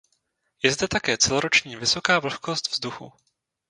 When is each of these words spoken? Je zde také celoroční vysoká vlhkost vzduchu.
Je 0.63 0.71
zde 0.71 0.87
také 0.87 1.17
celoroční 1.17 1.75
vysoká 1.75 2.19
vlhkost 2.19 2.71
vzduchu. 2.71 3.13